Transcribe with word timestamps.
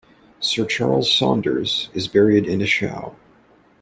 Sir 0.39 0.65
Charles 0.65 1.13
Saunders 1.13 1.89
is 1.93 2.07
buried 2.07 2.45
Eshowe. 2.45 3.13